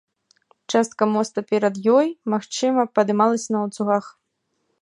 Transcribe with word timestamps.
Частка 0.73 1.03
моста 1.15 1.39
перад 1.51 1.75
ёй, 1.97 2.07
магчыма, 2.35 2.81
падымалася 2.99 3.49
на 3.57 3.63
ланцугах. 3.67 4.05